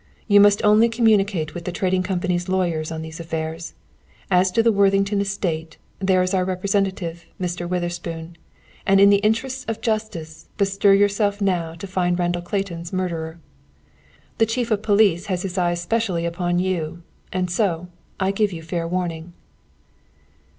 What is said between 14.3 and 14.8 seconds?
"The chief